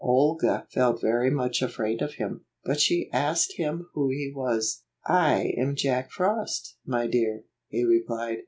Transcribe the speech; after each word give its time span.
Olga 0.03 0.65
felt 0.71 0.99
very 0.99 1.29
much 1.29 1.61
afraid 1.61 2.01
of 2.01 2.15
him, 2.15 2.43
but 2.63 2.79
she 2.79 3.07
asked 3.13 3.57
him 3.57 3.85
who 3.93 4.09
he 4.09 4.33
was. 4.35 4.81
"I 5.05 5.53
am 5.59 5.75
Jack 5.75 6.09
Frost, 6.09 6.75
my 6.83 7.05
dear," 7.05 7.43
he 7.67 7.83
replied. 7.83 8.39